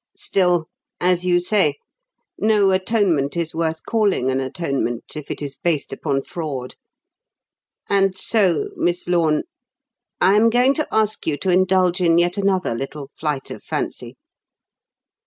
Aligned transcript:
"Still, 0.17 0.67
as 0.99 1.27
you 1.27 1.39
say, 1.39 1.75
no 2.35 2.71
atonement 2.71 3.37
is 3.37 3.53
worth 3.53 3.85
calling 3.85 4.31
an 4.31 4.39
atonement 4.39 5.15
if 5.15 5.29
it 5.29 5.43
is 5.43 5.55
based 5.55 5.93
upon 5.93 6.23
fraud; 6.23 6.73
and 7.87 8.17
so 8.17 8.69
Miss 8.75 9.07
Lorne, 9.07 9.43
I 10.19 10.33
am 10.33 10.49
going 10.49 10.73
to 10.73 10.87
ask 10.91 11.27
you 11.27 11.37
to 11.37 11.51
indulge 11.51 12.01
in 12.01 12.17
yet 12.17 12.35
another 12.35 12.73
little 12.73 13.11
flight 13.15 13.51
of 13.51 13.63
fancy. 13.63 14.17